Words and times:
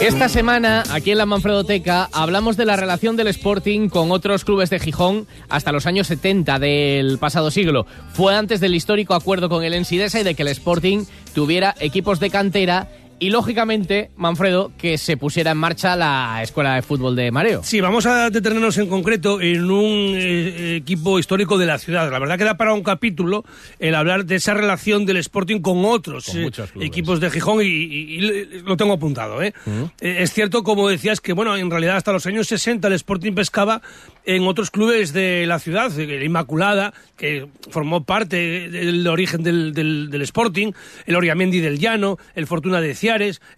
Esta 0.00 0.28
semana, 0.28 0.84
aquí 0.92 1.10
en 1.10 1.18
la 1.18 1.26
Manfredoteca, 1.26 2.08
hablamos 2.12 2.56
de 2.56 2.64
la 2.64 2.76
relación 2.76 3.16
del 3.16 3.26
Sporting 3.26 3.88
con 3.88 4.12
otros 4.12 4.44
clubes 4.44 4.70
de 4.70 4.78
Gijón 4.78 5.26
hasta 5.48 5.72
los 5.72 5.86
años 5.86 6.06
70 6.06 6.60
del 6.60 7.18
pasado 7.18 7.50
siglo. 7.50 7.84
Fue 8.12 8.36
antes 8.36 8.60
del 8.60 8.76
histórico 8.76 9.14
acuerdo 9.14 9.48
con 9.48 9.64
el 9.64 9.74
Ensidesa 9.74 10.20
y 10.20 10.22
de 10.22 10.36
que 10.36 10.42
el 10.42 10.48
Sporting 10.48 11.04
tuviera 11.34 11.74
equipos 11.80 12.20
de 12.20 12.30
cantera 12.30 12.88
y 13.20 13.30
lógicamente, 13.30 14.10
Manfredo, 14.16 14.70
que 14.78 14.96
se 14.98 15.16
pusiera 15.16 15.50
en 15.50 15.56
marcha 15.58 15.96
la 15.96 16.40
escuela 16.42 16.74
de 16.76 16.82
fútbol 16.82 17.16
de 17.16 17.30
Mareo. 17.30 17.62
Sí, 17.64 17.80
vamos 17.80 18.06
a 18.06 18.30
detenernos 18.30 18.78
en 18.78 18.86
concreto 18.88 19.40
en 19.40 19.70
un 19.70 20.14
eh, 20.16 20.76
equipo 20.76 21.18
histórico 21.18 21.58
de 21.58 21.66
la 21.66 21.78
ciudad. 21.78 22.10
La 22.12 22.18
verdad 22.18 22.38
que 22.38 22.44
da 22.44 22.56
para 22.56 22.72
un 22.74 22.82
capítulo 22.82 23.44
el 23.80 23.94
hablar 23.94 24.24
de 24.24 24.36
esa 24.36 24.54
relación 24.54 25.04
del 25.06 25.16
Sporting 25.16 25.60
con 25.60 25.84
otros 25.84 26.26
Con 26.26 26.38
eh, 26.38 26.50
equipos 26.86 27.20
de 27.20 27.30
Gijón 27.30 27.60
y, 27.62 27.66
y- 27.66 28.18
y 28.18 28.60
lo 28.64 28.76
tengo 28.76 28.92
apuntado. 28.92 29.42
¿eh? 29.42 29.52
Eh, 30.00 30.16
Es 30.20 30.32
cierto, 30.32 30.62
como 30.62 30.88
decías, 30.88 31.20
que 31.20 31.32
bueno, 31.32 31.56
en 31.56 31.70
realidad 31.70 31.96
hasta 31.96 32.12
los 32.12 32.24
años 32.26 32.46
60 32.48 32.86
el 32.88 32.94
Sporting 32.94 33.32
pescaba 33.32 33.82
en 34.24 34.46
otros 34.46 34.70
clubes 34.70 35.12
de 35.12 35.46
la 35.46 35.58
ciudad, 35.58 35.98
eh, 35.98 36.04
el 36.16 36.22
Inmaculada, 36.22 36.92
que 37.16 37.46
formó 37.70 38.04
parte 38.04 38.68
del 38.68 39.06
origen 39.08 39.42
del, 39.42 39.72
del- 39.74 40.08
del 40.10 40.22
Sporting, 40.22 40.72
el 41.06 41.16
Oriamendi 41.16 41.58
del 41.60 41.78
Llano, 41.78 42.18
el 42.34 42.46
Fortuna 42.46 42.80
de 42.80 42.94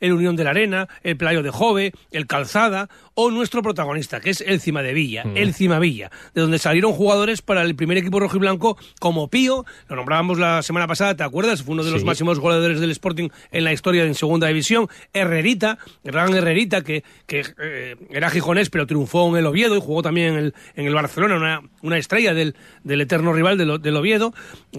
El 0.00 0.12
Unión 0.12 0.36
de 0.36 0.44
la 0.44 0.50
Arena, 0.50 0.88
el 1.02 1.16
Playo 1.16 1.42
de 1.42 1.50
Jove, 1.50 1.92
el 2.12 2.26
Calzada 2.26 2.88
o 3.14 3.30
nuestro 3.30 3.62
protagonista, 3.62 4.20
que 4.20 4.30
es 4.30 4.40
el 4.40 4.60
Cima 4.60 4.82
de 4.82 4.94
Villa, 4.94 5.24
el 5.34 5.52
Cima 5.52 5.78
Villa, 5.78 6.10
de 6.34 6.40
donde 6.40 6.58
salieron 6.58 6.92
jugadores 6.92 7.42
para 7.42 7.62
el 7.62 7.74
primer 7.74 7.98
equipo 7.98 8.18
rojiblanco 8.20 8.78
como 8.98 9.28
Pío, 9.28 9.66
lo 9.88 9.96
nombrábamos 9.96 10.38
la 10.38 10.62
semana 10.62 10.86
pasada, 10.86 11.14
¿te 11.16 11.22
acuerdas? 11.22 11.62
Fue 11.62 11.72
uno 11.74 11.84
de 11.84 11.90
los 11.90 12.00
Sí. 12.00 12.06
máximos 12.06 12.38
goleadores 12.40 12.80
del 12.80 12.90
Sporting 12.92 13.28
en 13.50 13.64
la 13.64 13.72
historia 13.72 14.04
en 14.04 14.14
segunda 14.14 14.46
división, 14.46 14.88
Herrerita, 15.12 15.78
el 16.04 16.12
gran 16.12 16.34
Herrerita, 16.34 16.82
que, 16.82 17.02
que 17.26 17.44
eh, 17.60 17.96
era 18.10 18.30
gijonés, 18.30 18.70
pero 18.70 18.86
triunfó 18.86 19.28
en 19.28 19.36
el 19.36 19.46
Oviedo 19.46 19.76
y 19.76 19.80
jugó 19.80 20.02
también 20.02 20.28
en 20.32 20.38
el, 20.38 20.54
en 20.76 20.86
el 20.86 20.94
Barcelona, 20.94 21.36
una, 21.36 21.60
una 21.82 21.98
estrella 21.98 22.32
del, 22.32 22.54
del 22.84 23.00
eterno 23.02 23.32
rival 23.32 23.58
del, 23.58 23.82
del 23.82 23.96
Oviedo. 23.96 24.32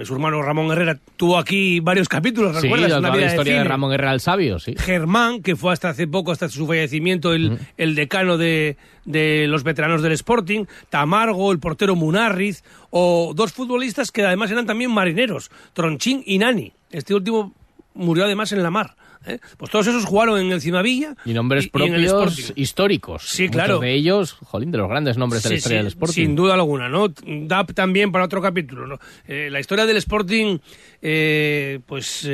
Su 0.03 0.13
hermano 0.13 0.41
Ramón 0.41 0.71
Herrera 0.71 0.97
tuvo 1.17 1.37
aquí 1.37 1.79
varios 1.79 2.07
capítulos, 2.09 2.55
Sí, 2.57 2.63
¿recuerdas? 2.63 2.91
Una 2.97 3.09
la 3.09 3.13
vida 3.13 3.25
de 3.25 3.31
historia 3.33 3.53
de 3.53 3.59
cine. 3.59 3.69
Ramón 3.69 3.93
Herrera 3.93 4.13
el 4.13 4.19
Sabio, 4.19 4.57
sí. 4.63 4.75
Germán, 4.77 5.41
que 5.41 5.55
fue 5.55 5.73
hasta 5.73 5.89
hace 5.89 6.07
poco, 6.07 6.31
hasta 6.31 6.49
su 6.49 6.67
fallecimiento, 6.67 7.33
el, 7.33 7.59
el 7.77 7.95
decano 7.95 8.37
de, 8.37 8.77
de 9.05 9.47
los 9.47 9.63
veteranos 9.63 10.01
del 10.01 10.13
Sporting, 10.13 10.65
Tamargo, 10.89 11.51
el 11.51 11.59
portero 11.59 11.95
Munarriz, 11.95 12.63
o 12.89 13.33
dos 13.35 13.53
futbolistas 13.53 14.11
que 14.11 14.23
además 14.23 14.51
eran 14.51 14.65
también 14.65 14.91
marineros, 14.91 15.51
Tronchín 15.73 16.23
y 16.25 16.37
Nani. 16.37 16.73
Este 16.91 17.13
último 17.13 17.53
murió 17.93 18.25
además 18.25 18.51
en 18.51 18.63
la 18.63 18.69
mar. 18.69 18.95
¿eh? 19.25 19.39
Pues 19.57 19.71
todos 19.71 19.87
esos 19.87 20.05
jugaron 20.05 20.39
en 20.39 20.51
el 20.51 20.61
Cimavilla. 20.61 21.15
Y 21.25 21.33
nombres 21.33 21.65
y 21.65 21.69
propios 21.69 22.53
históricos. 22.55 23.23
Sí, 23.27 23.43
Muchos 23.43 23.55
claro. 23.55 23.79
de 23.79 23.93
ellos, 23.93 24.33
jolín, 24.33 24.71
de 24.71 24.77
los 24.77 24.89
grandes 24.89 25.17
nombres 25.17 25.43
de 25.43 25.49
la 25.49 25.55
historia 25.55 25.77
sí, 25.79 25.83
del 25.83 25.87
Sporting. 25.87 26.13
Sin 26.13 26.35
duda 26.35 26.53
alguna, 26.55 26.89
¿no? 26.89 27.07
Da 27.07 27.65
también 27.65 28.11
para 28.11 28.25
otro 28.25 28.41
capítulo, 28.41 28.87
¿no? 28.87 28.99
Eh, 29.27 29.49
la 29.51 29.59
historia 29.59 29.85
del 29.85 29.97
Sporting, 29.97 30.57
eh, 31.01 31.79
pues... 31.85 32.29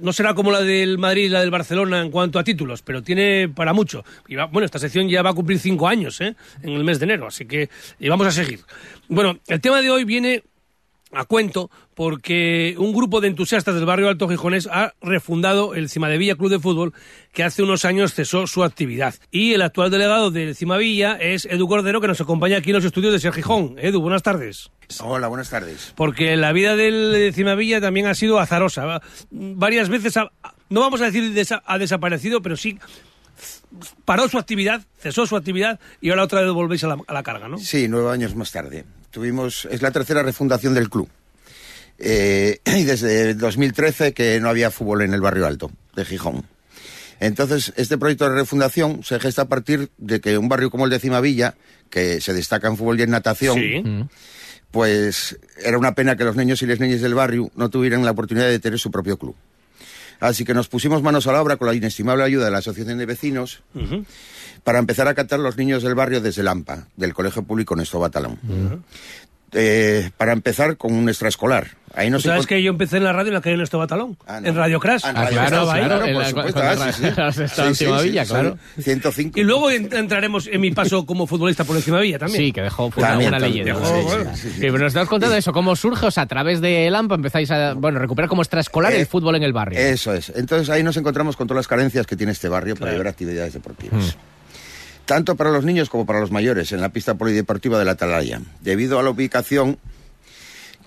no 0.00 0.12
será 0.12 0.34
como 0.34 0.50
la 0.50 0.60
del 0.62 0.98
Madrid 0.98 1.24
y 1.24 1.28
la 1.28 1.40
del 1.40 1.50
Barcelona 1.50 2.00
en 2.00 2.10
cuanto 2.10 2.38
a 2.38 2.44
títulos, 2.44 2.82
pero 2.82 3.02
tiene 3.02 3.48
para 3.48 3.72
mucho. 3.72 4.04
Y 4.28 4.34
va- 4.36 4.46
bueno, 4.46 4.66
esta 4.66 4.78
sección 4.78 5.08
ya 5.08 5.22
va 5.22 5.30
a 5.30 5.34
cumplir 5.34 5.58
cinco 5.58 5.88
años 5.88 6.20
¿eh? 6.20 6.34
en 6.62 6.70
el 6.70 6.84
mes 6.84 6.98
de 6.98 7.04
enero, 7.04 7.26
así 7.26 7.46
que 7.46 7.68
vamos 8.00 8.26
a 8.26 8.30
seguir. 8.32 8.60
Bueno, 9.08 9.38
el 9.46 9.60
tema 9.60 9.80
de 9.80 9.90
hoy 9.90 10.04
viene 10.04 10.42
a 11.12 11.24
cuento 11.24 11.70
porque 11.94 12.74
un 12.78 12.92
grupo 12.92 13.20
de 13.20 13.28
entusiastas 13.28 13.74
del 13.74 13.84
barrio 13.86 14.08
Alto 14.08 14.28
Gijonés 14.28 14.68
ha 14.70 14.92
refundado 15.00 15.74
el 15.74 15.88
Cimadevilla 15.88 16.36
Club 16.36 16.50
de 16.50 16.58
Fútbol 16.60 16.92
que 17.32 17.42
hace 17.44 17.62
unos 17.62 17.84
años 17.84 18.14
cesó 18.14 18.46
su 18.46 18.62
actividad. 18.62 19.14
Y 19.30 19.54
el 19.54 19.62
actual 19.62 19.90
delegado 19.90 20.30
del 20.30 20.54
Cimavilla 20.54 21.16
es 21.16 21.46
Edu 21.46 21.66
Cordero 21.66 22.00
que 22.00 22.08
nos 22.08 22.20
acompaña 22.20 22.58
aquí 22.58 22.70
en 22.70 22.76
los 22.76 22.84
estudios 22.84 23.12
de 23.12 23.20
Ser 23.20 23.32
Gijón. 23.32 23.76
Edu, 23.78 24.00
buenas 24.00 24.22
tardes. 24.22 24.70
Hola, 25.02 25.28
buenas 25.28 25.50
tardes. 25.50 25.92
Porque 25.96 26.36
la 26.36 26.52
vida 26.52 26.76
del 26.76 27.32
Cimavilla 27.34 27.80
también 27.80 28.06
ha 28.06 28.14
sido 28.14 28.38
azarosa. 28.38 28.84
Va- 28.84 29.02
Varias 29.30 29.88
veces, 29.88 30.16
ha- 30.16 30.30
no 30.70 30.80
vamos 30.80 31.00
a 31.00 31.10
decir 31.10 31.32
ha 31.64 31.78
desaparecido, 31.78 32.40
pero 32.42 32.56
sí 32.56 32.78
paró 34.04 34.28
su 34.28 34.38
actividad, 34.38 34.82
cesó 34.98 35.26
su 35.26 35.36
actividad 35.36 35.78
y 36.00 36.10
ahora 36.10 36.24
otra 36.24 36.40
vez 36.42 36.50
volvéis 36.52 36.84
a 36.84 36.88
la, 36.88 36.96
a 37.06 37.12
la 37.12 37.22
carga, 37.22 37.48
¿no? 37.48 37.58
Sí, 37.58 37.86
nueve 37.88 38.10
años 38.10 38.34
más 38.34 38.50
tarde. 38.52 38.84
Tuvimos, 39.10 39.66
es 39.70 39.82
la 39.82 39.90
tercera 39.90 40.22
refundación 40.22 40.74
del 40.74 40.90
club. 40.90 41.08
Eh, 41.98 42.60
y 42.64 42.84
desde 42.84 43.34
2013 43.34 44.12
que 44.14 44.38
no 44.40 44.48
había 44.48 44.70
fútbol 44.70 45.02
en 45.02 45.14
el 45.14 45.20
barrio 45.20 45.46
alto 45.46 45.70
de 45.96 46.04
Gijón. 46.04 46.44
Entonces, 47.20 47.72
este 47.76 47.98
proyecto 47.98 48.28
de 48.28 48.36
refundación 48.36 49.02
se 49.02 49.18
gesta 49.18 49.42
a 49.42 49.48
partir 49.48 49.90
de 49.98 50.20
que 50.20 50.38
un 50.38 50.48
barrio 50.48 50.70
como 50.70 50.84
el 50.84 50.90
de 50.92 51.00
Cimavilla, 51.00 51.56
que 51.90 52.20
se 52.20 52.32
destaca 52.32 52.68
en 52.68 52.76
fútbol 52.76 53.00
y 53.00 53.02
en 53.02 53.10
natación, 53.10 53.56
Sí. 53.58 53.82
pues 54.70 55.36
era 55.64 55.78
una 55.78 55.94
pena 55.96 56.16
que 56.16 56.22
los 56.22 56.36
niños 56.36 56.62
y 56.62 56.66
las 56.66 56.78
niñas 56.78 57.00
del 57.00 57.14
barrio 57.14 57.50
no 57.56 57.70
tuvieran 57.70 58.04
la 58.04 58.12
oportunidad 58.12 58.46
de 58.48 58.60
tener 58.60 58.78
su 58.78 58.92
propio 58.92 59.16
club. 59.18 59.34
Así 60.20 60.44
que 60.44 60.54
nos 60.54 60.68
pusimos 60.68 61.02
manos 61.02 61.26
a 61.26 61.32
la 61.32 61.40
obra 61.40 61.56
con 61.56 61.68
la 61.68 61.74
inestimable 61.74 62.24
ayuda 62.24 62.46
de 62.46 62.50
la 62.50 62.58
Asociación 62.58 62.98
de 62.98 63.06
Vecinos 63.06 63.62
para 64.64 64.78
empezar 64.78 65.08
a 65.08 65.14
captar 65.14 65.38
los 65.38 65.56
niños 65.56 65.82
del 65.82 65.94
barrio 65.94 66.20
desde 66.20 66.40
el 66.40 66.48
AMPA, 66.48 66.88
del 66.96 67.14
Colegio 67.14 67.42
Público 67.42 67.76
Néstor 67.76 68.00
Batalón. 68.00 68.38
Eh, 69.52 70.10
para 70.16 70.32
empezar 70.32 70.76
con 70.76 70.92
un 70.92 71.08
extraescolar. 71.08 71.68
Ahí 71.94 72.10
¿Tú 72.10 72.20
¿Sabes 72.20 72.46
que 72.46 72.62
yo 72.62 72.70
empecé 72.70 72.98
en 72.98 73.04
la 73.04 73.12
radio 73.14 73.28
en 73.28 73.34
la 73.34 73.40
calle 73.40 73.54
Ernesto 73.54 73.78
Batalón? 73.78 74.16
Ah, 74.26 74.40
no. 74.40 74.48
En 74.48 74.54
Radio 74.54 74.78
Crash. 74.78 75.00
Ah, 75.04 75.08
en 75.08 75.16
Radio 75.16 75.30
claro, 75.32 75.48
Crash, 75.48 75.64
claro, 75.64 75.86
claro, 75.88 76.04
en 76.04 76.12
por 76.12 76.22
la- 76.22 76.28
supuesto, 76.28 76.60
cuando 76.60 76.84
ah, 76.84 76.92
sí, 76.92 77.02
sí. 77.02 77.08
has 77.20 77.38
estado 77.38 77.68
en 77.68 77.74
Sí, 77.74 77.78
sí, 77.78 77.84
Cimavilla, 77.86 78.24
sí, 78.26 78.30
claro. 78.30 78.58
son 78.74 78.82
105. 78.84 79.40
Y 79.40 79.42
luego 79.44 79.70
en- 79.70 79.92
entraremos 79.96 80.46
en 80.48 80.60
mi 80.60 80.70
paso 80.72 81.06
como 81.06 81.26
futbolista 81.26 81.64
por 81.64 81.76
el 81.76 81.82
Cimavilla 81.82 82.18
también. 82.18 82.44
Sí, 82.44 82.52
que 82.52 82.60
dejó 82.60 82.90
fue 82.90 83.02
También, 83.02 83.30
una 83.30 83.40
también, 83.40 83.64
leyenda. 83.66 84.34
Sí, 84.34 84.38
sí. 84.42 84.48
sí, 84.50 84.56
pero 84.60 84.78
nos 84.78 84.88
estás 84.88 85.08
contando 85.08 85.34
eso, 85.34 85.52
cómo 85.52 85.74
surge, 85.76 86.06
o 86.06 86.10
sea, 86.10 86.24
a 86.24 86.26
través 86.26 86.60
de 86.60 86.86
AMPA 86.94 87.14
empezáis 87.14 87.50
a, 87.50 87.72
bueno, 87.72 87.98
recuperar 87.98 88.28
como 88.28 88.42
extraescolar 88.42 88.92
Eh, 88.92 89.00
el 89.00 89.06
fútbol 89.06 89.36
en 89.36 89.44
el 89.44 89.54
barrio. 89.54 89.78
Eso 89.80 90.12
es. 90.12 90.30
Entonces 90.36 90.68
ahí 90.68 90.82
nos 90.82 90.96
encontramos 90.98 91.36
con 91.36 91.46
todas 91.48 91.60
las 91.60 91.68
carencias 91.68 92.06
que 92.06 92.16
tiene 92.16 92.32
este 92.32 92.50
barrio 92.50 92.76
para 92.76 92.92
llevar 92.92 93.08
actividades 93.08 93.54
deportivas. 93.54 94.14
Tanto 95.08 95.36
para 95.36 95.50
los 95.50 95.64
niños 95.64 95.88
como 95.88 96.04
para 96.04 96.20
los 96.20 96.30
mayores 96.30 96.70
en 96.72 96.82
la 96.82 96.90
pista 96.90 97.14
polideportiva 97.14 97.78
de 97.78 97.86
la 97.86 97.92
Atalaya. 97.92 98.42
Debido 98.60 98.98
a 98.98 99.02
la 99.02 99.08
ubicación 99.08 99.78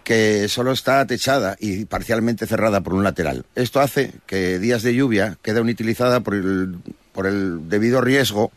que 0.04 0.48
solo 0.48 0.74
está 0.74 1.04
techada 1.08 1.56
y 1.60 1.86
parcialmente 1.86 2.46
cerrada 2.46 2.82
por 2.82 2.94
un 2.94 3.04
lateral. 3.04 3.46
Esto 3.56 3.80
hace 3.80 4.14
que 4.28 4.60
días 4.60 4.84
de 4.84 4.94
lluvia 4.94 5.40
quede 5.42 5.62
inutilizada 5.62 6.20
por 6.20 6.36
el, 6.36 6.76
por 7.14 7.26
el 7.26 7.68
debido 7.68 8.00
riesgo 8.00 8.52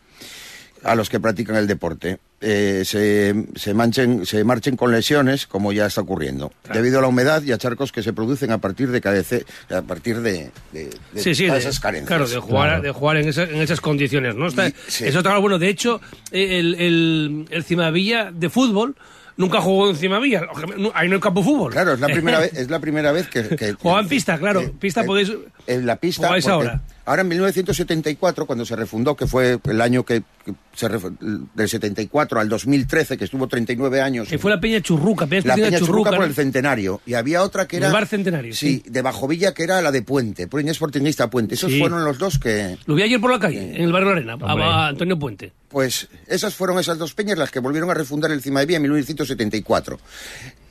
a 0.85 0.95
los 0.95 1.09
que 1.09 1.19
practican 1.19 1.55
el 1.57 1.67
deporte. 1.67 2.19
Eh, 2.41 2.83
se, 2.85 3.33
se, 3.55 3.73
manchen, 3.73 4.25
se 4.25 4.43
marchen 4.43 4.75
con 4.77 4.91
lesiones, 4.91 5.47
como 5.47 5.73
ya 5.73 5.87
está 5.87 6.01
ocurriendo, 6.01 6.51
debido 6.71 6.99
a 6.99 7.01
la 7.01 7.07
humedad 7.07 7.41
y 7.41 7.51
a 7.51 7.57
charcos 7.57 7.91
que 7.91 8.03
se 8.03 8.13
producen 8.13 8.51
a 8.51 8.59
partir 8.59 8.91
de, 8.91 9.01
cadece- 9.01 9.45
a 9.75 9.81
partir 9.81 10.19
de, 10.21 10.51
de- 10.71 10.89
de 11.13 11.21
Sí, 11.21 11.33
sí, 11.33 11.47
todas 11.47 11.63
de- 11.63 11.69
esas 11.69 11.79
carencias. 11.79 12.07
claro, 12.07 12.27
de 12.27 12.37
jugar, 12.37 12.67
Claro. 12.69 12.81
de 12.83 12.91
jugar 12.91 13.17
en, 13.17 13.29
esa- 13.29 13.43
en 13.43 13.61
esas 13.61 13.81
condiciones, 13.81 14.35
¿no? 14.35 14.47
Está, 14.47 14.67
Y- 14.67 14.73
sí. 14.87 15.05
Es 15.05 15.15
otra, 15.15 15.37
bueno, 15.39 15.57
de 15.57 15.69
hecho, 15.69 16.01
el, 16.31 16.75
el, 16.75 17.45
el 17.49 17.63
Cimavilla 17.63 18.31
de 18.31 18.49
fútbol 18.49 18.95
nunca 19.37 19.59
jugó 19.61 19.89
en 19.89 19.95
Cimavilla, 19.95 20.43
ahí 20.93 21.09
no 21.09 21.15
hay 21.15 21.19
campo 21.21 21.39
de 21.39 21.45
fútbol. 21.45 21.71
Claro, 21.71 21.93
es 21.93 21.99
la 21.99 22.07
primera 22.07 22.39
vez, 22.41 22.53
es 22.53 22.69
la 22.69 22.79
primera 22.79 23.11
vez 23.11 23.27
que, 23.27 23.43
que 23.55 23.73
Jugaba 23.73 24.01
en 24.01 24.07
pista, 24.07 24.37
claro, 24.37 24.61
que- 24.61 24.67
pista 24.69 25.03
podéis- 25.03 25.33
en 25.67 25.85
la 25.85 25.95
pista 25.97 26.27
porque 26.27 26.49
ahora. 26.49 26.81
ahora 27.05 27.21
en 27.23 27.27
1974 27.29 28.45
cuando 28.45 28.65
se 28.65 28.75
refundó 28.75 29.15
que 29.15 29.27
fue 29.27 29.59
el 29.63 29.81
año 29.81 30.03
que, 30.03 30.23
que 30.45 30.53
se 30.75 30.87
ref- 30.89 31.17
del 31.53 31.69
74 31.69 32.39
al 32.39 32.49
2013 32.49 33.17
que 33.17 33.23
estuvo 33.25 33.47
39 33.47 34.01
años 34.01 34.27
Que 34.27 34.37
fue 34.37 34.51
la 34.51 34.59
Peña 34.59 34.81
Churruca, 34.81 35.25
Peña, 35.27 35.43
la 35.45 35.55
Peña 35.55 35.79
Churruca 35.79 36.11
por 36.11 36.19
¿no? 36.19 36.25
el 36.25 36.33
centenario 36.33 37.01
y 37.05 37.13
había 37.15 37.41
otra 37.43 37.67
que 37.67 37.77
El 37.77 37.83
era 37.83 37.91
Bar 37.93 38.07
Centenario, 38.07 38.53
sí, 38.53 38.83
sí. 38.85 38.89
de 38.89 39.01
Bajovilla 39.01 39.53
que 39.53 39.63
era 39.63 39.81
la 39.81 39.91
de 39.91 40.01
Puente 40.01 40.47
Peña 40.47 40.73
Sportingista 40.73 41.29
Puente 41.29 41.55
esos 41.55 41.71
Sí. 41.71 41.79
fueron 41.79 42.03
los 42.05 42.17
dos 42.17 42.37
que 42.39 42.77
Lo 42.85 42.95
vi 42.95 43.03
ayer 43.03 43.19
por 43.19 43.31
la 43.31 43.39
calle, 43.39 43.75
en 43.75 43.83
el 43.83 43.91
barrio 43.91 44.13
La 44.15 44.33
Arena, 44.33 44.37
a, 44.41 44.53
a 44.85 44.87
Antonio 44.89 45.17
Puente. 45.19 45.51
Pues 45.69 46.07
esas 46.27 46.53
fueron 46.55 46.79
esas 46.79 46.97
dos 46.97 47.13
peñas 47.13 47.37
las 47.37 47.51
que 47.51 47.59
volvieron 47.59 47.89
a 47.89 47.93
refundar 47.93 48.31
el 48.31 48.41
Cimavía 48.41 48.77
en 48.77 48.83
1974. 48.83 49.99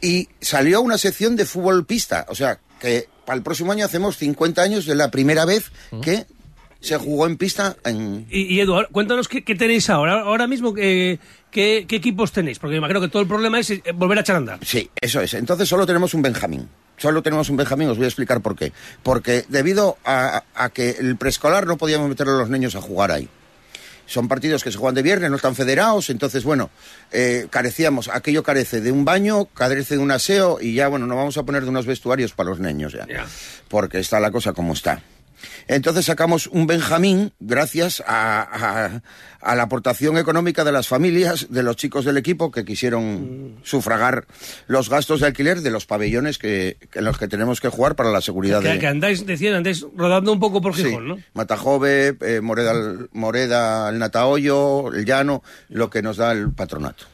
Y 0.01 0.29
salió 0.41 0.81
una 0.81 0.97
sección 0.97 1.37
de 1.37 1.45
fútbol 1.45 1.85
pista. 1.85 2.25
O 2.31 2.35
sea, 2.35 2.59
que 2.85 3.09
para 3.25 3.37
el 3.37 3.43
próximo 3.43 3.73
año 3.73 3.85
hacemos 3.85 4.17
50 4.19 4.61
años 4.63 4.85
de 4.87 4.95
la 4.95 5.11
primera 5.11 5.45
vez 5.47 5.71
que 6.03 6.27
se 6.81 6.99
jugó 6.99 7.27
en 7.27 7.39
pista 7.39 7.77
en... 7.85 8.27
Y, 8.31 8.43
y 8.55 8.61
Edu, 8.61 8.75
ahora- 8.75 8.89
cuéntanos 8.93 9.27
qué, 9.27 9.43
qué 9.43 9.55
tenéis 9.55 9.89
ahora. 9.89 10.21
Ahora 10.21 10.47
mismo, 10.47 10.75
eh, 10.77 11.19
¿qué, 11.51 11.87
qué 11.89 11.97
equipos 11.97 12.31
tenéis? 12.31 12.59
Porque 12.59 12.73
me 12.73 12.79
imagino 12.79 13.01
que 13.01 13.09
todo 13.09 13.23
el 13.23 13.29
problema 13.29 13.59
es 13.59 13.71
eh, 13.71 13.83
volver 13.95 14.19
a 14.19 14.21
echar 14.21 14.37
a 14.37 14.39
andar. 14.39 14.59
Sí, 14.63 14.91
eso 15.01 15.23
es. 15.23 15.33
Entonces 15.33 15.67
solo 15.67 15.87
tenemos 15.87 16.13
un 16.13 16.21
Benjamín. 16.21 16.69
Solo 16.99 17.23
tenemos 17.23 17.49
un 17.49 17.57
Benjamín, 17.57 17.89
os 17.89 17.97
voy 17.97 18.05
a 18.05 18.09
explicar 18.09 18.43
por 18.43 18.55
qué. 18.55 18.73
Porque 19.03 19.47
debido 19.49 19.97
a, 20.05 20.45
a 20.55 20.69
que 20.69 20.91
el 20.91 21.17
preescolar 21.17 21.67
no 21.67 21.79
podíamos 21.79 22.07
meter 22.11 22.29
a 22.29 22.33
los 22.33 22.51
niños 22.51 22.75
a 22.77 22.83
jugar 22.83 23.11
ahí. 23.13 23.29
Son 24.07 24.29
partidos 24.29 24.63
que 24.63 24.71
se 24.71 24.79
juegan 24.79 24.95
de 24.95 25.03
viernes, 25.03 25.31
no 25.31 25.37
están 25.37 25.55
federados, 25.55 26.11
entonces, 26.11 26.45
bueno, 26.45 26.71
eh, 27.13 27.47
carecíamos, 27.51 28.09
aquello 28.09 28.43
carece 28.43 28.81
de 28.81 28.93
un 28.93 29.05
baño, 29.05 29.47
carece 29.47 29.97
de 29.97 30.01
un 30.01 30.11
aseo 30.11 30.59
y 30.61 30.75
ya, 30.75 30.89
bueno, 30.89 31.07
nos 31.07 31.17
vamos 31.17 31.39
a 31.39 31.43
poner 31.45 31.63
de 31.63 31.71
unos 31.71 31.87
vestuarios 31.87 32.33
para 32.33 32.51
los 32.51 32.61
niños 32.61 32.93
ya. 32.93 33.07
Ya. 33.07 33.27
Porque 33.69 33.99
está 33.99 34.21
la 34.21 34.31
cosa 34.31 34.53
como 34.53 34.75
está. 34.75 35.01
Entonces 35.69 36.05
sacamos 36.07 36.47
un 36.49 36.67
Benjamín 36.67 37.33
gracias 37.41 38.03
a, 38.07 38.43
a- 38.43 39.03
a 39.41 39.55
la 39.55 39.65
aportación 39.65 40.17
económica 40.17 40.65
de 40.65 40.73
las 40.73 40.89
familias, 40.89 41.49
de 41.51 41.63
los 41.63 41.77
chicos 41.77 42.07
del 42.07 42.17
equipo 42.17 42.51
que 42.51 42.65
quisieron 42.65 43.57
sufragar 43.63 44.25
los 44.69 44.89
gastos 44.89 45.21
de 45.21 45.27
alquiler 45.27 45.61
de 45.61 45.71
los 45.71 45.85
pabellones 45.85 46.39
que, 46.39 46.79
en 46.95 47.05
los 47.05 47.19
que 47.19 47.29
tenemos 47.29 47.61
que 47.61 47.69
jugar 47.69 47.95
para 47.95 48.11
la 48.11 48.23
seguridad 48.23 48.63
Que, 48.63 48.69
de... 48.69 48.79
que 48.79 48.87
andáis, 48.87 49.27
decían, 49.27 49.55
andáis 49.55 49.85
rodando 49.95 50.33
un 50.33 50.41
poco 50.41 50.63
por 50.63 50.75
Sí, 50.75 50.85
Gijón, 50.85 51.09
¿no? 51.09 51.19
Matajove, 51.35 52.17
eh, 52.23 52.41
Moreda, 52.41 52.73
Moreda, 53.13 53.91
el 53.91 53.99
Natahoyo, 53.99 54.93
el 54.95 55.05
Llano, 55.05 55.43
lo 55.69 55.91
que 55.91 56.01
nos 56.01 56.17
da 56.17 56.33
el 56.33 56.51
patronato. 56.53 57.05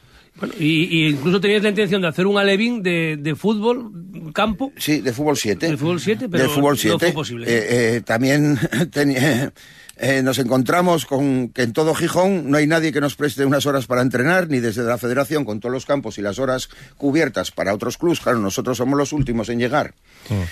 Bueno, 0.41 0.55
y, 0.57 0.85
y 0.89 1.09
incluso 1.09 1.39
teníais 1.39 1.61
la 1.61 1.69
intención 1.69 2.01
de 2.01 2.07
hacer 2.07 2.25
un 2.25 2.39
alevín 2.39 2.81
de, 2.81 3.15
de 3.15 3.35
fútbol, 3.35 3.91
campo. 4.33 4.71
Sí, 4.75 4.99
de 4.99 5.13
fútbol 5.13 5.37
7. 5.37 5.67
De 5.67 5.77
fútbol 5.77 5.99
7, 5.99 6.29
pero 6.29 6.43
de 6.43 6.49
fútbol 6.49 6.73
no 6.73 6.77
7. 6.77 6.97
fue 6.97 7.11
posible. 7.11 7.45
Eh, 7.47 7.97
eh, 7.97 8.01
también 8.01 8.57
eh, 9.97 10.21
nos 10.23 10.39
encontramos 10.39 11.05
con 11.05 11.49
que 11.49 11.61
en 11.61 11.73
todo 11.73 11.93
Gijón 11.93 12.49
no 12.49 12.57
hay 12.57 12.65
nadie 12.65 12.91
que 12.91 12.99
nos 12.99 13.15
preste 13.15 13.45
unas 13.45 13.67
horas 13.67 13.85
para 13.85 14.01
entrenar, 14.01 14.49
ni 14.49 14.59
desde 14.59 14.81
la 14.81 14.97
federación, 14.97 15.45
con 15.45 15.59
todos 15.59 15.73
los 15.73 15.85
campos 15.85 16.17
y 16.17 16.23
las 16.23 16.39
horas 16.39 16.69
cubiertas 16.97 17.51
para 17.51 17.75
otros 17.75 17.99
clubs. 17.99 18.19
Claro, 18.19 18.39
nosotros 18.39 18.79
somos 18.79 18.97
los 18.97 19.13
últimos 19.13 19.47
en 19.49 19.59
llegar. 19.59 19.93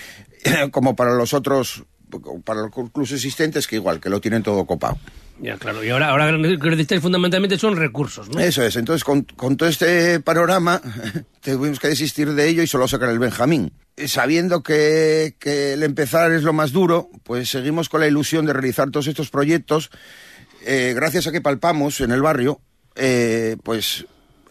Como 0.70 0.94
para 0.94 1.14
los 1.14 1.34
otros, 1.34 1.82
para 2.44 2.60
los 2.60 2.70
clubs 2.92 3.10
existentes, 3.10 3.66
que 3.66 3.74
igual, 3.74 3.98
que 3.98 4.08
lo 4.08 4.20
tienen 4.20 4.44
todo 4.44 4.64
copado. 4.66 4.98
Ya, 5.42 5.56
claro. 5.56 5.82
Y 5.82 5.88
ahora, 5.88 6.10
ahora 6.10 6.30
lo 6.32 6.58
que 6.58 6.70
necesitáis 6.70 7.00
fundamentalmente 7.00 7.58
son 7.58 7.76
recursos, 7.76 8.28
¿no? 8.28 8.38
Eso 8.40 8.62
es, 8.62 8.76
entonces 8.76 9.04
con, 9.04 9.22
con 9.22 9.56
todo 9.56 9.68
este 9.68 10.20
panorama 10.20 10.80
tuvimos 11.40 11.80
que 11.80 11.88
desistir 11.88 12.32
de 12.34 12.48
ello 12.48 12.62
y 12.62 12.66
solo 12.66 12.86
sacar 12.86 13.08
el 13.08 13.18
Benjamín. 13.18 13.72
Eh, 13.96 14.06
Sabiendo 14.06 14.62
que, 14.62 15.36
que 15.38 15.72
el 15.72 15.82
empezar 15.82 16.30
es 16.32 16.42
lo 16.42 16.52
más 16.52 16.72
duro, 16.72 17.08
pues 17.24 17.48
seguimos 17.48 17.88
con 17.88 18.00
la 18.00 18.06
ilusión 18.08 18.44
de 18.44 18.52
realizar 18.52 18.90
todos 18.90 19.06
estos 19.06 19.30
proyectos, 19.30 19.90
eh, 20.66 20.92
gracias 20.94 21.26
a 21.26 21.32
que 21.32 21.40
palpamos 21.40 22.00
en 22.02 22.10
el 22.12 22.20
barrio, 22.20 22.60
eh, 22.96 23.56
pues 23.62 24.04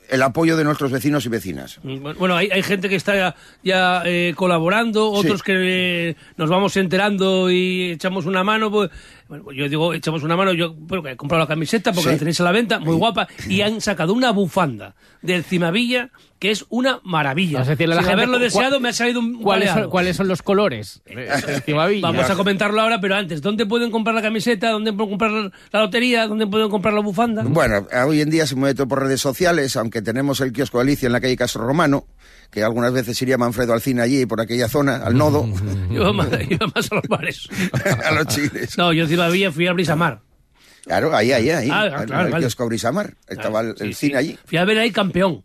el 0.10 0.24
apoyo 0.24 0.58
de 0.58 0.64
nuestros 0.64 0.92
vecinos 0.92 1.24
y 1.28 1.30
vecinas. 1.30 1.80
Bueno, 1.84 2.36
hay, 2.36 2.50
hay 2.50 2.64
gente 2.64 2.90
que 2.90 2.96
está 2.96 3.16
ya, 3.16 3.36
ya, 3.64 4.02
eh, 4.08 4.34
colaborando, 4.36 5.12
otros 5.12 5.42
Sí. 5.42 5.44
que 5.46 6.10
eh, 6.10 6.16
nos 6.36 6.50
vamos 6.50 6.76
enterando 6.78 7.52
y 7.52 7.92
echamos 7.92 8.26
una 8.26 8.44
mano. 8.44 8.72
Pues, 8.72 8.90
bueno, 9.30 9.44
pues 9.46 9.56
yo 9.58 9.70
digo, 9.70 9.94
echamos 9.94 10.24
una 10.24 10.36
mano, 10.36 10.52
yo 10.54 10.74
bueno, 10.74 11.04
que 11.04 11.12
he 11.12 11.16
comprado 11.16 11.44
la 11.44 11.48
camiseta 11.48 11.92
porque 11.94 12.10
Sí. 12.10 12.14
la 12.16 12.20
tenéis 12.20 12.42
a 12.42 12.44
la 12.44 12.52
venta, 12.52 12.80
muy 12.80 12.96
guapa, 12.96 13.28
y 13.48 13.62
han 13.62 13.80
sacado 13.80 14.12
una 14.14 14.32
bufanda 14.32 14.96
del 15.22 15.44
Cimavilla 15.44 16.10
que 16.40 16.52
es 16.52 16.66
una 16.70 17.00
maravilla. 17.04 17.60
La 17.60 17.66
Sin 17.66 17.78
gente 17.78 18.12
haberlo 18.14 18.40
deseado 18.40 18.80
me 18.80 18.90
ha 18.90 18.94
salido 18.94 19.20
un 19.20 19.42
¿Cuáles 19.42 19.72
son, 19.72 19.90
cuáles 19.90 20.16
son 20.18 20.28
los 20.30 20.42
colores? 20.42 21.02
de 21.06 21.62
Cimavilla? 21.66 22.02
Vamos 22.02 22.30
a 22.30 22.36
comentarlo 22.36 22.82
ahora, 22.82 23.00
pero 23.02 23.16
antes, 23.16 23.42
¿dónde 23.42 23.66
pueden 23.66 23.92
comprar 23.92 24.16
la 24.16 24.22
camiseta? 24.22 24.72
¿Dónde 24.72 24.92
pueden 24.94 25.10
comprar 25.12 25.32
la 25.72 25.80
lotería? 25.80 26.26
¿Dónde 26.28 26.48
pueden 26.48 26.70
comprar 26.70 26.94
la 26.94 27.02
bufanda? 27.02 27.44
Bueno, 27.46 27.86
hoy 28.08 28.22
en 28.22 28.30
día 28.30 28.48
se 28.48 28.56
mueve 28.56 28.74
todo 28.74 28.88
por 28.88 29.04
redes 29.04 29.22
sociales, 29.22 29.76
aunque 29.76 30.02
tenemos 30.02 30.40
el 30.42 30.54
kiosco 30.54 30.80
Alicia 30.80 31.08
en 31.08 31.14
la 31.14 31.22
calle 31.22 31.36
Castro 31.36 31.66
Romano, 31.68 32.06
que 32.52 32.64
algunas 32.64 32.92
veces 32.92 33.22
iría 33.22 33.38
Manfredo 33.38 33.74
Alcina 33.74 34.04
allí, 34.04 34.26
por 34.26 34.42
aquella 34.42 34.68
zona, 34.68 34.98
al 34.98 35.18
nodo, 35.18 35.46
Yo 35.92 36.02
iba 36.02 36.14
más, 36.14 36.28
iba 36.50 36.68
más 36.74 36.92
a 36.92 36.96
los 36.96 37.08
bares. 37.08 37.48
a 38.06 38.12
los 38.12 38.28
chiles. 38.28 38.78
No, 38.78 38.94
yo 38.94 39.04
en 39.04 39.10
Cimavilla 39.10 39.52
fui 39.52 39.68
a 39.68 39.74
Brisamar. 39.74 40.22
Claro, 40.84 41.16
ahí, 41.16 41.32
ahí, 41.32 41.50
ahí. 41.50 41.70
Ah, 41.72 41.86
en 41.86 42.08
claro, 42.08 42.26
el 42.26 42.32
vale. 42.32 42.44
kiosco 42.44 42.66
Brisamar. 42.66 43.14
Estaba 43.28 43.62
el, 43.62 43.76
el 43.80 43.94
sí. 43.94 44.08
cine 44.08 44.18
allí. 44.18 44.40
Fui 44.46 44.58
a 44.58 44.66
ver 44.66 44.80
ahí 44.80 44.92
campeón. 44.92 45.44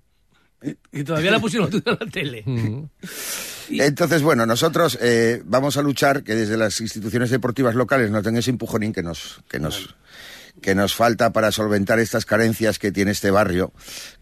Y 0.93 1.05
todavía 1.05 1.31
la 1.31 1.41
pusieron 1.41 1.69
tú 1.71 1.83
en 1.85 1.99
la 2.01 2.07
tele. 2.11 2.45
Entonces, 3.69 4.23
bueno, 4.23 4.47
nosotros 4.47 4.99
eh, 5.01 5.43
vamos 5.45 5.77
a 5.77 5.83
luchar 5.83 6.23
que 6.23 6.35
desde 6.35 6.57
las 6.57 6.81
instituciones 6.81 7.31
deportivas 7.31 7.75
locales 7.75 8.11
nos 8.11 8.23
den 8.23 8.37
ese 8.37 8.51
empujonín 8.51 8.93
que 8.93 9.03
nos, 9.03 9.41
que 9.49 9.59
nos, 9.59 9.95
que 10.65 10.75
nos 10.75 10.95
falta 10.95 11.31
para 11.31 11.53
solventar 11.53 11.99
estas 11.99 12.25
carencias 12.25 12.79
que 12.79 12.91
tiene 12.91 13.11
este 13.11 13.31
barrio, 13.31 13.71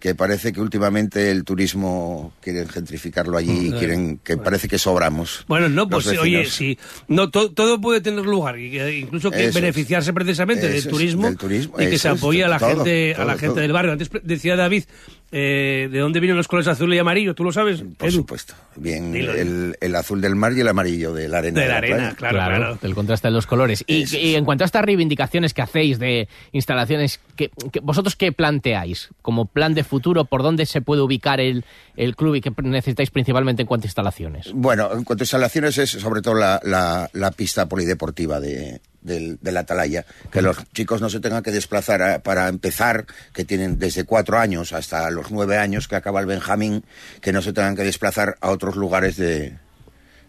que 0.00 0.16
parece 0.16 0.52
que 0.52 0.60
últimamente 0.60 1.30
el 1.30 1.44
turismo 1.44 2.32
quieren 2.40 2.68
gentrificarlo 2.68 3.38
allí 3.38 3.68
y 3.68 3.72
quieren 3.72 4.18
que 4.18 4.36
parece 4.36 4.66
que 4.66 4.76
sobramos. 4.76 5.44
Bueno, 5.46 5.68
no, 5.68 5.88
pues 5.88 6.04
oye, 6.08 6.44
sí, 6.46 6.76
no, 7.06 7.30
to- 7.30 7.52
todo 7.52 7.80
puede 7.80 8.00
tener 8.00 8.24
lugar, 8.24 8.58
incluso 8.58 9.30
que 9.30 9.38
Eso 9.38 9.48
es. 9.50 9.54
beneficiarse 9.54 10.12
precisamente 10.12 10.66
del 10.66 10.78
es, 10.78 10.88
turismo, 10.88 11.28
del 11.28 11.36
turismo, 11.36 11.80
y 11.80 11.88
que 11.88 11.98
se 11.98 12.08
apoye 12.08 12.42
a 12.42 12.48
la 12.48 12.58
todo, 12.58 12.70
gente, 12.84 13.14
a 13.14 13.24
la 13.24 13.32
gente 13.34 13.46
todo. 13.46 13.60
del 13.60 13.72
barrio. 13.72 13.92
Antes 13.92 14.10
decía 14.24 14.56
David, 14.56 14.82
eh, 15.32 15.88
¿de 15.90 15.98
dónde 15.98 16.20
vienen 16.20 16.36
los 16.36 16.46
colores 16.46 16.68
azul 16.68 16.92
y 16.94 16.98
amarillo? 16.98 17.34
¿Tú 17.34 17.42
lo 17.42 17.52
sabes? 17.52 17.82
Por 17.96 18.08
Edu? 18.08 18.18
supuesto. 18.18 18.54
Bien, 18.76 19.14
el, 19.16 19.76
el 19.80 19.94
azul 19.96 20.20
del 20.20 20.34
mar 20.36 20.52
y 20.52 20.60
el 20.60 20.68
amarillo 20.68 21.12
de 21.14 21.28
la 21.28 21.38
arena. 21.38 21.60
De 21.60 21.68
la 21.68 21.76
arena, 21.78 21.96
playa. 21.96 22.14
claro, 22.16 22.36
claro. 22.56 22.78
del 22.80 22.94
contraste 22.94 23.28
de 23.28 23.32
los 23.32 23.46
colores. 23.46 23.82
Y, 23.86 24.34
en 24.34 24.44
cuanto 24.44 24.64
a 24.64 24.66
estas 24.66 24.84
reivindicaciones 24.84 25.54
que 25.54 25.62
hacéis 25.62 25.98
de 25.98 26.28
instalaciones, 26.52 27.18
que, 27.36 27.50
que- 27.72 27.80
¿vosotros 27.80 28.14
qué 28.14 28.30
planteáis? 28.32 29.08
Como 29.22 29.46
plan 29.46 29.74
de 29.74 29.84
futuro, 29.84 30.24
¿por 30.26 30.42
dónde 30.42 30.66
se 30.66 30.82
puede 30.82 31.02
ubicar 31.02 31.40
el, 31.40 31.64
el 31.96 32.14
club 32.14 32.34
y 32.36 32.40
qué 32.40 32.52
necesitáis 32.62 33.10
principalmente 33.10 33.62
en 33.62 33.66
cuanto 33.68 33.86
a 33.86 33.88
instalaciones? 33.88 34.52
Bueno, 34.54 34.90
en 34.92 35.04
cuanto 35.04 35.22
a 35.22 35.24
instalaciones 35.24 35.78
es 35.78 35.90
sobre 35.90 36.20
todo 36.22 36.34
la, 36.34 36.60
la- 36.62 37.08
la 37.12 37.30
pista 37.30 37.66
polideportiva 37.68 38.38
de, 38.40 38.80
del, 39.02 39.38
de 39.40 39.52
la 39.52 39.60
Atalaya, 39.60 40.04
que 40.30 40.42
los 40.42 40.56
chicos 40.72 41.00
no 41.00 41.10
se 41.10 41.20
tengan 41.20 41.42
que 41.42 41.50
desplazar 41.50 42.22
para 42.22 42.48
empezar, 42.48 43.06
que 43.32 43.44
tienen 43.44 43.78
desde 43.78 44.04
cuatro 44.04 44.38
años 44.38 44.72
hasta 44.72 45.10
los 45.10 45.30
nueve 45.30 45.58
años 45.58 45.88
que 45.88 45.96
acaba 45.96 46.20
el 46.20 46.26
Benjamín, 46.26 46.84
que 47.20 47.32
no 47.32 47.42
se 47.42 47.52
tengan 47.52 47.76
que 47.76 47.84
desplazar 47.84 48.36
a 48.40 48.50
otros 48.50 48.76
lugares 48.76 49.16
de, 49.16 49.58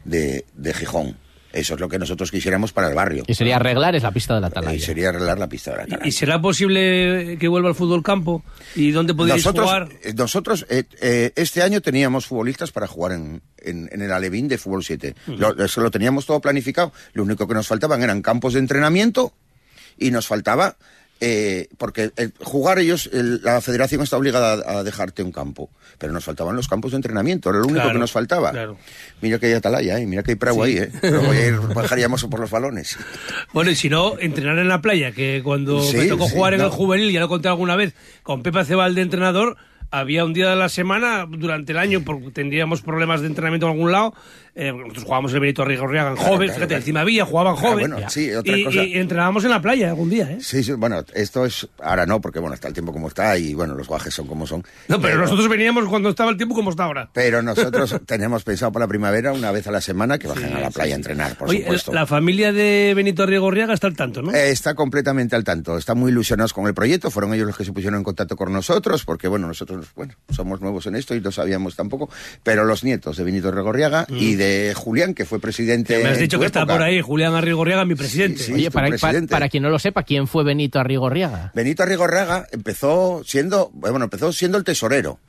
de, 0.03 0.45
de 0.53 0.73
Gijón. 0.73 1.22
Eso 1.53 1.75
es 1.75 1.79
lo 1.79 1.87
que 1.87 1.99
nosotros 1.99 2.31
quisiéramos 2.31 2.73
para 2.73 2.89
el 2.89 2.95
barrio. 2.95 3.23
Y 3.27 3.33
sería 3.35 3.55
arreglar 3.57 3.95
es 3.95 4.03
la 4.03 4.11
pista 4.11 4.33
de 4.35 4.41
la 4.41 4.47
Y 4.47 4.49
Atalaya. 4.49 4.85
sería 4.85 5.09
arreglar 5.09 5.37
la 5.39 5.47
pista 5.47 5.71
de 5.71 5.77
la 5.77 5.83
¿Y- 5.83 5.85
Atalaya. 5.85 6.07
¿Y 6.07 6.11
será 6.11 6.41
posible 6.41 7.37
que 7.39 7.47
vuelva 7.47 7.69
al 7.69 7.75
fútbol 7.75 8.01
campo? 8.03 8.43
¿Y 8.75 8.91
dónde 8.91 9.13
podéis 9.13 9.37
nosotros, 9.45 9.65
jugar? 9.65 9.89
eh, 10.03 10.13
nosotros 10.15 10.65
eh, 10.69 10.83
eh, 11.01 11.31
este 11.35 11.61
año 11.61 11.79
teníamos 11.81 12.25
futbolistas 12.25 12.71
para 12.71 12.87
jugar 12.87 13.11
en, 13.13 13.41
en, 13.59 13.87
en 13.91 14.01
el 14.01 14.11
Alevín 14.11 14.47
de 14.47 14.57
Fútbol 14.57 14.83
7. 14.83 15.15
Lo, 15.27 15.63
eso 15.63 15.81
lo 15.81 15.91
teníamos 15.91 16.25
todo 16.25 16.41
planificado. 16.41 16.91
Lo 17.13 17.23
único 17.23 17.47
que 17.47 17.53
nos 17.53 17.67
faltaban 17.67 18.01
eran 18.01 18.21
campos 18.21 18.53
de 18.53 18.59
entrenamiento 18.59 19.31
y 19.97 20.11
nos 20.11 20.27
faltaba... 20.27 20.75
eh, 21.25 21.67
porque 21.77 22.11
el- 22.17 22.33
jugar 22.41 22.79
ellos, 22.79 23.09
el- 23.13 23.41
la 23.43 23.61
federación 23.61 24.01
está 24.01 24.17
obligada 24.17 24.53
a, 24.65 24.79
a 24.79 24.83
dejarte 24.83 25.23
un 25.23 25.31
campo, 25.31 25.69
pero 25.97 26.11
nos 26.11 26.25
faltaban 26.25 26.55
los 26.55 26.67
campos 26.67 26.91
de 26.91 26.97
entrenamiento, 26.97 27.49
era 27.49 27.59
lo 27.59 27.65
único 27.65 27.79
Claro, 27.79 27.93
que 27.93 27.99
nos 27.99 28.11
faltaba. 28.11 28.51
claro. 28.51 28.77
Mira 29.21 29.39
que 29.39 29.45
hay 29.45 29.53
atalaya, 29.53 29.99
¿eh? 29.99 30.05
mira 30.05 30.21
que 30.23 30.31
hay 30.31 30.35
pragua 30.35 30.65
ahí, 30.65 30.77
¿eh? 30.77 30.91
Ir- 31.01 31.73
bajaríamos 31.73 32.25
por 32.25 32.39
los 32.41 32.51
balones. 32.51 32.97
Bueno, 33.53 33.71
y 33.71 33.75
si 33.75 33.89
no, 33.89 34.19
entrenar 34.19 34.57
en 34.59 34.67
la 34.67 34.81
playa, 34.81 35.11
que 35.13 35.41
cuando 35.43 35.81
Sí, 35.81 35.95
me 35.97 36.05
tocó 36.07 36.27
sí, 36.27 36.33
jugar 36.35 36.53
en 36.55 36.59
no. 36.59 36.65
el 36.65 36.71
juvenil, 36.71 37.11
ya 37.13 37.21
lo 37.21 37.29
conté 37.29 37.47
alguna 37.47 37.75
vez, 37.77 37.93
con 38.23 38.43
Pepe 38.43 38.65
Cebal 38.65 38.93
de 38.95 39.01
entrenador, 39.03 39.55
había 39.91 40.25
un 40.25 40.33
día 40.33 40.49
de 40.49 40.55
la 40.55 40.69
semana 40.69 41.27
durante 41.29 41.71
el 41.71 41.77
año, 41.77 42.01
porque 42.03 42.31
tendríamos 42.31 42.81
problemas 42.81 43.21
de 43.21 43.27
entrenamiento 43.27 43.67
en 43.67 43.73
algún 43.73 43.91
lado. 43.91 44.13
Eh, 44.55 44.71
nosotros 44.71 45.03
jugábamos 45.03 45.33
el 45.33 45.39
Benito 45.39 45.61
Arrigorriaga 45.63 46.09
en 46.11 46.15
Claro, 46.15 46.29
joven, 46.33 46.47
claro, 46.47 46.59
fíjate, 46.59 46.75
encima 46.75 47.01
había, 47.01 47.25
jugaban 47.25 47.53
Ah, 47.57 47.59
joven. 47.59 47.89
bueno, 47.91 48.09
sí, 48.09 48.31
otra 48.33 48.55
y, 48.57 48.63
cosa. 48.63 48.83
y 48.83 48.93
entrenábamos 48.97 49.43
en 49.45 49.49
la 49.49 49.61
playa 49.61 49.89
algún 49.89 50.09
día, 50.09 50.29
¿eh? 50.31 50.37
Sí, 50.41 50.63
sí, 50.63 50.73
bueno, 50.73 51.03
esto 51.15 51.45
es, 51.45 51.67
ahora 51.81 52.05
no, 52.05 52.21
porque 52.21 52.39
bueno, 52.39 52.53
está 52.53 52.67
el 52.67 52.73
tiempo 52.73 52.93
como 52.93 53.07
está 53.07 53.37
y 53.37 53.53
bueno, 53.55 53.73
los 53.75 53.87
guajes 53.87 54.13
son 54.13 54.27
como 54.27 54.45
son. 54.45 54.63
No, 54.87 55.01
pero 55.01 55.17
nosotros 55.17 55.47
veníamos 55.49 55.85
cuando 55.89 56.09
estaba 56.09 56.29
el 56.29 56.37
tiempo 56.37 56.53
como 56.55 56.69
está 56.69 56.83
ahora. 56.85 57.09
Pero 57.13 57.41
nosotros 57.43 57.95
tenemos 58.05 58.43
pensado 58.43 58.71
para 58.71 58.85
la 58.85 58.89
primavera 58.89 59.33
una 59.33 59.51
vez 59.51 59.65
a 59.67 59.71
la 59.71 59.81
semana 59.81 60.17
que 60.19 60.27
bajen 60.27 60.53
a 60.53 60.59
la 60.59 60.69
playa 60.71 60.93
a 60.93 60.97
entrenar, 60.97 61.35
por 61.37 61.49
Oye, 61.49 61.61
supuesto. 61.61 61.93
la 61.93 62.05
familia 62.05 62.51
de 62.53 62.93
Benito 62.95 63.23
Arrigorriaga 63.23 63.73
está 63.73 63.87
al 63.87 63.95
tanto, 63.95 64.21
¿no? 64.21 64.31
Eh, 64.33 64.51
está 64.51 64.75
completamente 64.75 65.35
al 65.35 65.43
tanto, 65.43 65.77
están 65.77 65.97
muy 65.97 66.11
ilusionados 66.11 66.53
con 66.53 66.67
el 66.67 66.73
proyecto, 66.73 67.09
fueron 67.09 67.33
ellos 67.33 67.47
los 67.47 67.57
que 67.57 67.65
se 67.65 67.71
pusieron 67.73 67.97
en 67.97 68.03
contacto 68.03 68.35
con 68.35 68.53
nosotros, 68.53 69.03
porque 69.05 69.27
bueno, 69.27 69.47
nosotros 69.47 69.87
bueno, 69.95 70.13
somos 70.29 70.61
nuevos 70.61 70.85
en 70.85 70.95
esto 70.95 71.15
y 71.15 71.21
no 71.21 71.31
sabíamos 71.31 71.75
tampoco, 71.75 72.09
pero 72.43 72.65
los 72.65 72.83
nietos 72.83 73.17
de 73.17 73.23
Benito 73.23 73.49
Regorriaga 73.49 74.05
y 74.09 74.35
de 74.35 74.42
Julián, 74.75 75.13
que 75.13 75.25
fue 75.25 75.39
presidente. 75.39 75.99
Mm. 75.99 76.03
Me 76.03 76.09
has 76.09 76.17
dicho 76.17 76.39
que 76.39 76.45
está 76.45 76.65
por 76.65 76.81
ahí 76.81 77.01
Julián 77.01 77.35
Arrigorriaga, 77.35 77.85
mi 77.85 77.95
presidente. 77.95 78.39
Sí, 78.39 78.45
sí. 78.45 78.53
Oye, 78.53 78.65
tu 78.65 78.71
para, 78.71 78.87
para, 78.87 78.97
presidente. 78.99 79.31
para 79.31 79.49
quien 79.49 79.63
no 79.63 79.69
lo 79.69 79.79
sepa, 79.79 80.03
¿quién 80.03 80.27
fue 80.27 80.43
Benito 80.43 80.79
Arrigorriaga? 80.79 81.51
Benito 81.53 81.83
Arrigorriaga 81.83 82.47
empezó 82.51 83.23
siendo, 83.25 83.71
bueno, 83.73 84.05
empezó 84.05 84.31
siendo 84.31 84.57
el 84.57 84.63
tesorero. 84.63 85.19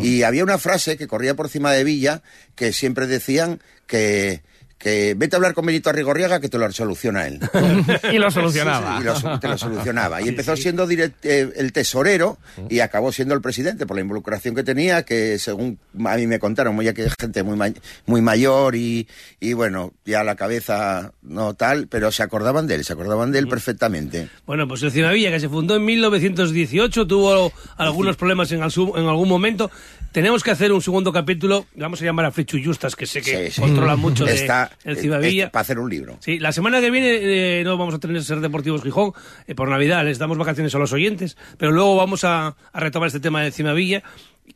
Y 0.00 0.22
había 0.22 0.44
una 0.44 0.58
frase 0.58 0.96
que 0.96 1.06
corría 1.06 1.34
por 1.34 1.46
encima 1.46 1.72
de 1.72 1.84
Villa 1.84 2.22
que 2.54 2.72
siempre 2.72 3.06
decían 3.06 3.60
que, 3.86 4.42
que 4.82 5.14
vete 5.16 5.36
a 5.36 5.38
hablar 5.38 5.54
con 5.54 5.64
Benito 5.64 5.90
Arrigorriaga 5.90 6.40
que 6.40 6.48
te 6.48 6.58
lo 6.58 6.70
soluciona 6.72 7.28
él. 7.28 7.38
y 8.12 8.18
lo 8.18 8.30
solucionaba. 8.30 8.98
Sí, 8.98 9.04
sí, 9.04 9.20
y 9.20 9.28
lo, 9.28 9.40
te 9.40 9.48
lo 9.48 9.56
solucionaba. 9.56 10.20
Y 10.20 10.28
empezó 10.28 10.56
siendo 10.56 10.88
direct, 10.88 11.24
eh, 11.24 11.52
el 11.56 11.72
tesorero 11.72 12.38
y 12.68 12.80
acabó 12.80 13.12
siendo 13.12 13.32
el 13.34 13.40
presidente 13.40 13.86
por 13.86 13.96
la 13.96 14.00
involucración 14.00 14.56
que 14.56 14.64
tenía, 14.64 15.04
que 15.04 15.38
según 15.38 15.78
a 16.04 16.16
mí 16.16 16.26
me 16.26 16.40
contaron, 16.40 16.80
ya 16.80 16.92
que 16.92 17.08
gente 17.20 17.44
muy, 17.44 17.56
ma 17.56 17.68
muy 18.06 18.20
mayor 18.22 18.74
y, 18.74 19.06
y, 19.38 19.52
bueno, 19.52 19.92
ya 20.04 20.24
la 20.24 20.34
cabeza 20.34 21.12
no 21.22 21.54
tal, 21.54 21.86
pero 21.86 22.10
se 22.10 22.24
acordaban 22.24 22.66
de 22.66 22.74
él, 22.74 22.84
se 22.84 22.94
acordaban 22.94 23.30
de 23.30 23.38
él 23.38 23.46
perfectamente. 23.46 24.28
Bueno, 24.46 24.66
pues 24.66 24.82
el 24.82 24.90
Cimavilla, 24.90 25.30
que 25.30 25.38
se 25.38 25.48
fundó 25.48 25.76
en 25.76 25.84
1918, 25.84 27.06
tuvo 27.06 27.52
algunos 27.76 28.16
problemas 28.16 28.50
en, 28.50 28.62
en 28.62 29.06
algún 29.06 29.28
momento. 29.28 29.70
Tenemos 30.12 30.42
que 30.44 30.50
hacer 30.50 30.72
un 30.72 30.82
segundo 30.82 31.10
capítulo, 31.10 31.64
vamos 31.74 32.02
a 32.02 32.04
llamar 32.04 32.26
a 32.26 32.30
Frichu 32.30 32.58
Justas, 32.62 32.94
que 32.94 33.06
sé 33.06 33.22
que 33.22 33.46
Sí, 33.46 33.52
sí. 33.52 33.60
controla 33.62 33.96
mucho 33.96 34.26
de 34.26 34.34
Está, 34.34 34.70
el 34.84 34.98
Cimavilla. 34.98 35.46
eh, 35.46 35.48
para 35.50 35.62
hacer 35.62 35.78
un 35.78 35.88
libro. 35.88 36.18
Sí, 36.20 36.38
la 36.38 36.52
semana 36.52 36.80
que 36.82 36.90
viene 36.90 37.60
eh, 37.60 37.64
no 37.64 37.78
vamos 37.78 37.94
a 37.94 37.98
tener 37.98 38.22
Ser 38.22 38.40
Deportivos 38.40 38.82
Gijón 38.82 39.12
eh, 39.46 39.54
por 39.54 39.68
Navidad, 39.70 40.04
les 40.04 40.18
damos 40.18 40.36
vacaciones 40.36 40.74
a 40.74 40.78
los 40.78 40.92
oyentes, 40.92 41.38
pero 41.56 41.72
luego 41.72 41.96
vamos 41.96 42.24
a, 42.24 42.56
a 42.72 42.80
retomar 42.80 43.06
este 43.06 43.20
tema 43.20 43.42
de 43.42 43.52
Cimavilla, 43.52 44.02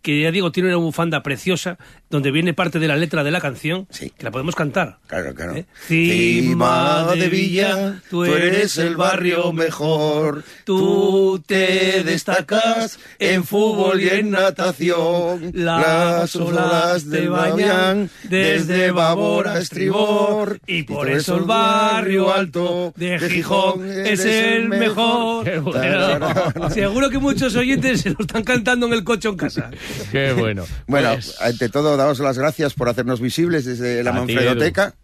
que 0.03 0.21
ya 0.23 0.31
digo, 0.31 0.53
tiene 0.53 0.69
una 0.71 0.79
bufanda 0.79 1.23
preciosa, 1.23 1.79
donde 2.11 2.31
viene 2.31 2.55
parte 2.55 2.79
de 2.79 2.89
la 2.89 2.97
letra 2.97 3.25
de 3.25 3.31
la 3.31 3.41
canción, 3.41 3.87
Sí. 3.91 4.11
que 4.17 4.25
la 4.25 4.31
podemos 4.31 4.55
cantar. 4.55 4.99
Claro, 5.09 5.35
claro. 5.35 5.57
¿Eh? 5.57 5.67
Cima 5.89 7.13
de 7.15 7.29
Villa, 7.29 8.01
tú 8.11 8.25
eres 8.25 8.79
el 8.79 8.97
barrio 8.97 9.53
mejor, 9.53 10.45
tú 10.65 11.43
te 11.47 12.03
destacas 12.05 12.99
en 13.19 13.45
fútbol 13.45 14.01
y 14.01 14.09
en 14.09 14.31
natación, 14.31 15.51
las 15.55 16.37
olas 16.37 17.09
te 17.11 17.29
bañan 17.29 18.09
desde 18.25 18.91
babor 18.93 19.49
a 19.49 19.59
estribor, 19.59 20.61
y 20.67 20.85
por 20.85 21.11
eso 21.11 21.37
el 21.39 21.45
barrio 21.45 22.33
alto 22.33 22.93
de 22.97 23.19
Gijón 23.19 23.89
es 24.07 24.25
el 24.25 24.69
mejor. 24.69 25.45
Seguro 26.73 27.11
que 27.11 27.19
muchos 27.19 27.55
oyentes 27.57 28.03
se 28.03 28.11
lo 28.11 28.17
están 28.21 28.45
cantando 28.45 28.87
en 28.87 28.93
el 28.93 29.05
coche 29.05 29.29
o 29.29 29.33
en 29.33 29.37
casa. 29.37 29.71
Qué 30.13 30.33
bueno. 30.33 30.65
Bueno, 30.87 31.15
Pues, 31.15 31.41
ante 31.41 31.69
todo, 31.69 31.97
daos 31.97 32.19
las 32.21 32.39
gracias 32.39 32.75
por 32.75 32.89
hacernos 32.89 33.21
visibles 33.21 33.65
desde 33.65 34.03
la 34.03 34.13
Manfredoteca. 34.13 34.95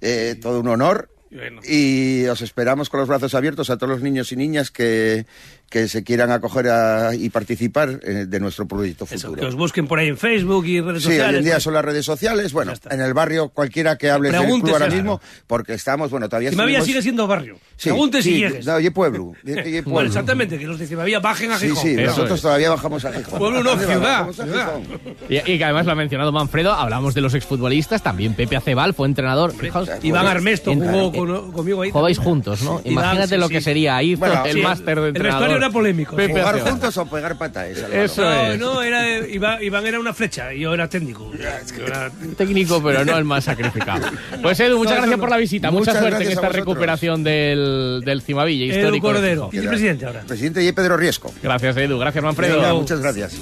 Eh, 0.00 0.38
todo 0.40 0.60
un 0.60 0.68
honor. 0.68 1.10
Bueno. 1.30 1.60
Y 1.68 2.24
os 2.26 2.40
esperamos 2.40 2.88
con 2.88 3.00
los 3.00 3.08
brazos 3.08 3.34
abiertos 3.34 3.70
a 3.70 3.76
todos 3.76 3.90
los 3.90 4.02
niños 4.02 4.32
y 4.32 4.36
niñas 4.36 4.70
que, 4.70 5.26
que 5.68 5.86
se 5.88 6.02
quieran 6.02 6.30
acoger 6.30 6.68
a- 6.68 7.14
y 7.14 7.28
participar 7.28 8.00
eh, 8.02 8.24
de 8.26 8.40
nuestro 8.40 8.66
proyecto 8.66 9.04
Eso, 9.10 9.28
futuro. 9.28 9.40
que 9.42 9.46
os 9.46 9.54
busquen 9.54 9.86
por 9.86 9.98
ahí 9.98 10.08
en 10.08 10.16
Facebook 10.16 10.64
y 10.66 10.80
redes 10.80 11.02
Sí, 11.02 11.08
hoy 11.10 11.14
sociales. 11.16 11.38
en 11.38 11.44
día 11.44 11.54
pues. 11.54 11.62
son 11.64 11.74
las 11.74 11.84
redes 11.84 12.06
sociales. 12.06 12.52
Bueno, 12.54 12.72
en 12.90 13.00
el 13.02 13.12
barrio 13.12 13.50
cualquiera 13.50 13.98
que 13.98 14.10
hable 14.10 14.30
del 14.30 14.40
club 14.42 14.66
ahora 14.68 14.86
claro. 14.86 14.94
mismo, 14.94 15.20
porque 15.46 15.74
estamos, 15.74 16.10
bueno, 16.10 16.28
todavía 16.28 16.50
sigue 16.82 17.02
siendo 17.02 17.26
barrio. 17.26 17.58
Sí, 17.76 17.90
Pregunte 17.90 18.22
si 18.22 18.30
sí, 18.32 18.38
llegues. 18.40 18.66
No, 18.66 18.80
y 18.80 18.88
pueblo. 18.90 19.32
y- 19.44 19.50
y 19.50 19.54
pueblo. 19.54 19.90
Bueno, 19.90 20.08
exactamente, 20.08 20.58
que 20.58 20.66
los 20.66 20.78
de 20.78 20.86
Cimavilla 20.86 21.20
bajen 21.20 21.52
a 21.52 21.58
Sí, 21.58 21.68
Gijón. 21.68 21.82
sí, 21.82 21.90
Eso 21.92 22.02
nosotros 22.06 22.36
es. 22.36 22.42
todavía 22.42 22.70
bajamos 22.70 23.04
a 23.04 23.12
Gijón. 23.12 23.38
Pueblo 23.38 23.62
no, 23.62 23.76
ciudad, 23.78 24.32
ciudad. 24.32 24.72
Y, 25.28 25.36
y 25.52 25.58
que 25.58 25.64
además 25.64 25.84
lo 25.84 25.92
ha 25.92 25.94
mencionado 25.94 26.32
Manfredo, 26.32 26.72
hablamos 26.72 27.14
de 27.14 27.20
los 27.20 27.34
exfutbolistas, 27.34 28.02
también 28.02 28.32
Pepe 28.34 28.56
Acebal 28.56 28.94
fue 28.94 29.06
entrenador. 29.06 29.52
Fijaos, 29.54 29.90
Iván 30.02 30.26
Armesto 30.26 30.72
jugó 30.74 31.12
con- 31.18 31.52
conmigo 31.52 31.82
ahí. 31.82 31.90
Jugabais 31.90 32.16
también. 32.16 32.34
juntos, 32.34 32.62
¿no? 32.62 32.80
Imagínate 32.84 33.28
sí, 33.34 33.36
lo 33.36 33.48
sí. 33.48 33.54
que 33.54 33.60
sería 33.60 33.96
ahí 33.96 34.14
Bueno, 34.14 34.44
el 34.44 34.52
Sí, 34.54 34.62
máster 34.62 34.96
de 34.96 35.02
el 35.02 35.06
entrenador. 35.08 35.40
vestuario 35.40 35.56
era 35.56 35.70
polémico. 35.70 36.16
¿Jugar 36.16 36.60
juntos 36.60 36.96
o 36.96 37.06
pegar 37.06 37.36
patadas? 37.36 37.78
Álvaro? 37.78 38.02
Eso 38.04 38.22
No, 38.22 38.42
es. 38.46 38.58
no, 38.58 38.82
era, 38.82 39.26
Iván, 39.26 39.62
Iván 39.62 39.86
era 39.86 40.00
una 40.00 40.12
flecha 40.14 40.52
y 40.54 40.60
yo 40.60 40.74
era 40.74 40.88
técnico. 40.88 41.30
Yo 41.32 41.86
era- 41.86 42.10
Técnico, 42.36 42.82
pero 42.82 43.04
no 43.04 43.16
el 43.18 43.24
más 43.24 43.44
sacrificado. 43.44 44.06
Pues 44.42 44.58
Edu, 44.60 44.78
muchas 44.78 44.92
No, 44.92 44.96
gracias 44.98 45.16
no, 45.16 45.20
por 45.20 45.30
la 45.30 45.36
visita. 45.36 45.70
Mucha 45.70 45.98
suerte 45.98 46.24
en 46.24 46.30
esta 46.32 46.48
recuperación 46.48 47.22
del, 47.24 48.02
del 48.04 48.22
Cimavilla 48.22 48.64
Edu 48.66 48.74
histórico. 48.76 49.08
de 49.08 49.14
Cordero, 49.14 49.48
vicepresidente 49.50 50.06
ahora. 50.06 50.20
Presidente 50.26 50.64
y 50.64 50.72
Pedro 50.72 50.96
Riesco. 50.96 51.32
Gracias, 51.42 51.76
Edu. 51.76 51.98
Gracias, 51.98 52.22
Manfredo. 52.24 52.56
Venga, 52.56 52.74
muchas 52.74 53.00
gracias. 53.00 53.36